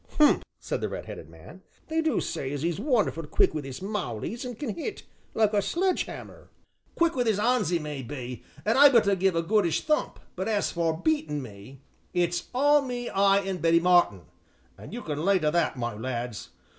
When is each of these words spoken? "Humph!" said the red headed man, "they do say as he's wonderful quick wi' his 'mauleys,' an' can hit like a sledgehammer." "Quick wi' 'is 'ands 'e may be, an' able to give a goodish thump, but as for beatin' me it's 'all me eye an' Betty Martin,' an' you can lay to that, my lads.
"Humph!" 0.17 0.41
said 0.59 0.81
the 0.81 0.89
red 0.89 1.05
headed 1.05 1.29
man, 1.29 1.61
"they 1.87 2.01
do 2.01 2.19
say 2.19 2.51
as 2.53 2.63
he's 2.63 2.79
wonderful 2.79 3.27
quick 3.27 3.53
wi' 3.53 3.61
his 3.61 3.83
'mauleys,' 3.83 4.43
an' 4.43 4.55
can 4.55 4.73
hit 4.73 5.03
like 5.35 5.53
a 5.53 5.61
sledgehammer." 5.61 6.49
"Quick 6.95 7.15
wi' 7.15 7.21
'is 7.25 7.37
'ands 7.37 7.71
'e 7.71 7.77
may 7.77 8.01
be, 8.01 8.43
an' 8.65 8.77
able 8.77 9.01
to 9.01 9.15
give 9.15 9.35
a 9.35 9.43
goodish 9.43 9.81
thump, 9.83 10.19
but 10.35 10.47
as 10.47 10.71
for 10.71 10.97
beatin' 10.97 11.39
me 11.43 11.83
it's 12.15 12.47
'all 12.51 12.81
me 12.81 13.09
eye 13.09 13.41
an' 13.41 13.57
Betty 13.57 13.79
Martin,' 13.79 14.25
an' 14.75 14.91
you 14.91 15.03
can 15.03 15.23
lay 15.23 15.37
to 15.37 15.51
that, 15.51 15.77
my 15.77 15.93
lads. 15.93 16.49